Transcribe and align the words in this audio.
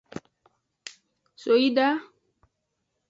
So 1.41 1.51
yi 1.61 1.69
da. 1.77 1.87